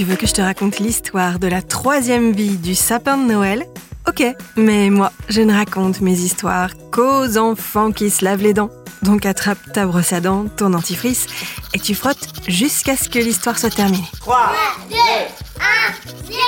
Tu 0.00 0.06
veux 0.06 0.16
que 0.16 0.26
je 0.26 0.32
te 0.32 0.40
raconte 0.40 0.78
l'histoire 0.78 1.38
de 1.38 1.46
la 1.46 1.60
troisième 1.60 2.32
vie 2.32 2.56
du 2.56 2.74
sapin 2.74 3.18
de 3.18 3.30
Noël? 3.30 3.66
Ok, 4.08 4.24
mais 4.56 4.88
moi, 4.88 5.12
je 5.28 5.42
ne 5.42 5.52
raconte 5.52 6.00
mes 6.00 6.18
histoires 6.20 6.70
qu'aux 6.90 7.36
enfants 7.36 7.92
qui 7.92 8.08
se 8.08 8.24
lavent 8.24 8.42
les 8.42 8.54
dents. 8.54 8.70
Donc 9.02 9.26
attrape 9.26 9.58
ta 9.74 9.84
brosse 9.84 10.14
à 10.14 10.22
dents, 10.22 10.46
ton 10.56 10.70
dentifrice, 10.70 11.26
et 11.74 11.78
tu 11.78 11.94
frottes 11.94 12.32
jusqu'à 12.48 12.96
ce 12.96 13.10
que 13.10 13.18
l'histoire 13.18 13.58
soit 13.58 13.68
terminée. 13.68 14.02
3, 14.20 14.54
2, 14.88 14.96
1, 14.96 15.00
0, 16.28 16.40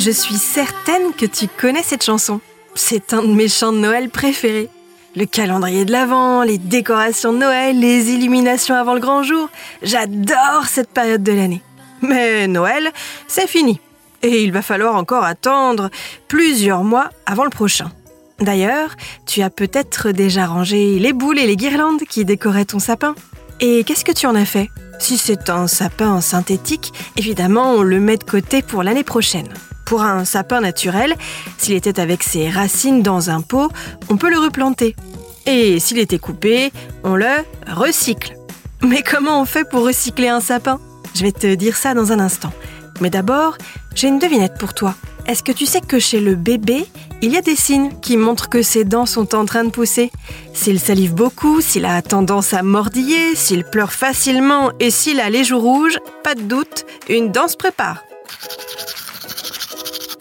Je 0.00 0.10
suis 0.10 0.36
certaine 0.36 1.12
que 1.12 1.26
tu 1.26 1.46
connais 1.46 1.82
cette 1.82 2.02
chanson. 2.02 2.40
C'est 2.74 3.12
un 3.12 3.20
de 3.20 3.34
mes 3.34 3.48
chants 3.48 3.70
de 3.70 3.76
Noël 3.76 4.08
préférés. 4.08 4.70
Le 5.14 5.26
calendrier 5.26 5.84
de 5.84 5.92
l'Avent, 5.92 6.42
les 6.42 6.56
décorations 6.56 7.34
de 7.34 7.38
Noël, 7.38 7.78
les 7.78 8.10
illuminations 8.10 8.74
avant 8.74 8.94
le 8.94 9.00
grand 9.00 9.22
jour. 9.22 9.50
J'adore 9.82 10.64
cette 10.70 10.88
période 10.88 11.22
de 11.22 11.32
l'année. 11.32 11.60
Mais 12.00 12.48
Noël, 12.48 12.90
c'est 13.28 13.46
fini. 13.46 13.78
Et 14.22 14.42
il 14.42 14.52
va 14.52 14.62
falloir 14.62 14.96
encore 14.96 15.24
attendre 15.24 15.90
plusieurs 16.28 16.82
mois 16.82 17.10
avant 17.26 17.44
le 17.44 17.50
prochain. 17.50 17.92
D'ailleurs, 18.40 18.94
tu 19.26 19.42
as 19.42 19.50
peut-être 19.50 20.12
déjà 20.12 20.46
rangé 20.46 20.98
les 20.98 21.12
boules 21.12 21.38
et 21.38 21.46
les 21.46 21.56
guirlandes 21.56 22.04
qui 22.08 22.24
décoraient 22.24 22.64
ton 22.64 22.78
sapin. 22.78 23.14
Et 23.60 23.84
qu'est-ce 23.84 24.06
que 24.06 24.12
tu 24.12 24.26
en 24.26 24.34
as 24.34 24.46
fait? 24.46 24.70
Si 24.98 25.18
c'est 25.18 25.50
un 25.50 25.66
sapin 25.66 26.22
synthétique, 26.22 26.94
évidemment, 27.18 27.74
on 27.74 27.82
le 27.82 28.00
met 28.00 28.16
de 28.16 28.24
côté 28.24 28.62
pour 28.62 28.82
l'année 28.82 29.04
prochaine. 29.04 29.52
Pour 29.90 30.02
un 30.02 30.24
sapin 30.24 30.60
naturel, 30.60 31.16
s'il 31.58 31.74
était 31.74 31.98
avec 31.98 32.22
ses 32.22 32.48
racines 32.48 33.02
dans 33.02 33.28
un 33.28 33.40
pot, 33.40 33.72
on 34.08 34.16
peut 34.16 34.30
le 34.30 34.38
replanter. 34.38 34.94
Et 35.46 35.80
s'il 35.80 35.98
était 35.98 36.20
coupé, 36.20 36.70
on 37.02 37.16
le 37.16 37.26
recycle. 37.66 38.36
Mais 38.82 39.02
comment 39.02 39.40
on 39.40 39.44
fait 39.44 39.68
pour 39.68 39.84
recycler 39.84 40.28
un 40.28 40.38
sapin? 40.38 40.78
Je 41.16 41.22
vais 41.22 41.32
te 41.32 41.52
dire 41.56 41.76
ça 41.76 41.92
dans 41.94 42.12
un 42.12 42.20
instant. 42.20 42.52
Mais 43.00 43.10
d'abord, 43.10 43.58
j'ai 43.96 44.06
une 44.06 44.20
devinette 44.20 44.58
pour 44.60 44.74
toi. 44.74 44.94
Est-ce 45.26 45.42
que 45.42 45.50
tu 45.50 45.66
sais 45.66 45.80
que 45.80 45.98
chez 45.98 46.20
le 46.20 46.36
bébé, 46.36 46.86
il 47.20 47.32
y 47.32 47.36
a 47.36 47.42
des 47.42 47.56
signes 47.56 47.90
qui 48.00 48.16
montrent 48.16 48.48
que 48.48 48.62
ses 48.62 48.84
dents 48.84 49.06
sont 49.06 49.34
en 49.34 49.44
train 49.44 49.64
de 49.64 49.70
pousser? 49.70 50.12
S'il 50.54 50.78
salive 50.78 51.14
beaucoup, 51.14 51.60
s'il 51.60 51.84
a 51.84 52.00
tendance 52.00 52.54
à 52.54 52.62
mordiller, 52.62 53.34
s'il 53.34 53.64
pleure 53.64 53.92
facilement 53.92 54.70
et 54.78 54.92
s'il 54.92 55.18
a 55.18 55.30
les 55.30 55.42
joues 55.42 55.58
rouges, 55.58 55.98
pas 56.22 56.36
de 56.36 56.42
doute, 56.42 56.86
une 57.08 57.32
dent 57.32 57.48
se 57.48 57.56
prépare. 57.56 58.04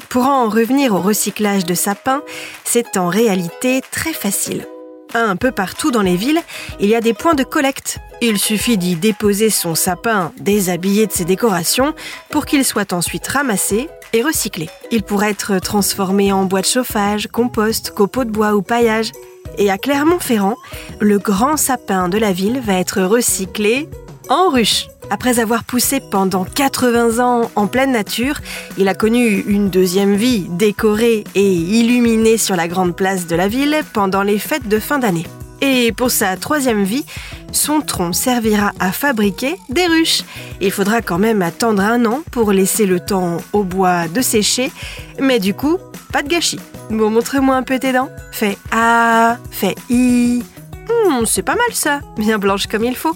Pour 0.09 0.25
en 0.25 0.49
revenir 0.49 0.95
au 0.95 0.99
recyclage 0.99 1.65
de 1.65 1.75
sapins, 1.75 2.23
c'est 2.63 2.97
en 2.97 3.09
réalité 3.09 3.81
très 3.91 4.11
facile. 4.11 4.65
Un 5.13 5.35
peu 5.35 5.51
partout 5.51 5.91
dans 5.91 6.01
les 6.01 6.15
villes, 6.15 6.41
il 6.79 6.89
y 6.89 6.95
a 6.95 7.01
des 7.01 7.13
points 7.13 7.35
de 7.35 7.43
collecte. 7.43 7.99
Il 8.19 8.39
suffit 8.39 8.77
d'y 8.77 8.95
déposer 8.95 9.51
son 9.51 9.75
sapin 9.75 10.31
déshabillé 10.39 11.05
de 11.05 11.11
ses 11.11 11.25
décorations 11.25 11.93
pour 12.31 12.47
qu'il 12.47 12.65
soit 12.65 12.91
ensuite 12.91 13.27
ramassé 13.27 13.87
et 14.13 14.23
recyclé. 14.23 14.67
Il 14.89 15.03
pourrait 15.03 15.29
être 15.29 15.59
transformé 15.59 16.31
en 16.31 16.45
bois 16.45 16.61
de 16.61 16.65
chauffage, 16.65 17.27
compost, 17.27 17.91
copeaux 17.91 18.23
de 18.23 18.31
bois 18.31 18.55
ou 18.55 18.63
paillage. 18.63 19.11
Et 19.59 19.69
à 19.69 19.77
Clermont-Ferrand, 19.77 20.57
le 20.99 21.19
grand 21.19 21.55
sapin 21.55 22.09
de 22.09 22.17
la 22.17 22.31
ville 22.31 22.59
va 22.59 22.73
être 22.73 23.01
recyclé 23.01 23.87
en 24.29 24.49
ruche. 24.49 24.87
Après 25.11 25.39
avoir 25.39 25.63
poussé 25.63 25.99
pendant 25.99 26.45
80 26.45 27.19
ans 27.23 27.51
en 27.55 27.67
pleine 27.67 27.91
nature, 27.91 28.39
il 28.77 28.87
a 28.87 28.93
connu 28.93 29.43
une 29.47 29.69
deuxième 29.69 30.15
vie 30.15 30.45
décorée 30.49 31.23
et 31.33 31.51
illuminée 31.51 32.37
sur 32.37 32.55
la 32.55 32.67
grande 32.67 32.95
place 32.95 33.25
de 33.25 33.35
la 33.35 33.47
ville 33.47 33.81
pendant 33.91 34.21
les 34.21 34.37
fêtes 34.37 34.67
de 34.67 34.79
fin 34.79 34.99
d'année. 34.99 35.25
Et 35.61 35.91
pour 35.91 36.11
sa 36.11 36.37
troisième 36.37 36.83
vie, 36.83 37.05
son 37.51 37.81
tronc 37.81 38.13
servira 38.13 38.71
à 38.79 38.91
fabriquer 38.91 39.57
des 39.69 39.87
ruches. 39.87 40.21
Il 40.61 40.71
faudra 40.71 41.01
quand 41.01 41.17
même 41.17 41.41
attendre 41.41 41.81
un 41.81 42.05
an 42.05 42.21
pour 42.31 42.51
laisser 42.51 42.85
le 42.85 42.99
temps 42.99 43.37
au 43.51 43.63
bois 43.63 44.07
de 44.07 44.21
sécher, 44.21 44.71
mais 45.19 45.39
du 45.39 45.53
coup, 45.53 45.77
pas 46.13 46.21
de 46.21 46.29
gâchis. 46.29 46.59
Bon, 46.89 47.09
montre-moi 47.09 47.55
un 47.55 47.63
peu 47.63 47.77
tes 47.77 47.91
dents. 47.91 48.09
Fais 48.31 48.57
A, 48.71 49.37
fais 49.51 49.75
I. 49.89 50.43
Hmm, 50.87 51.25
c'est 51.25 51.43
pas 51.43 51.55
mal 51.55 51.73
ça, 51.73 51.99
bien 52.17 52.39
blanche 52.39 52.67
comme 52.67 52.83
il 52.83 52.95
faut. 52.95 53.15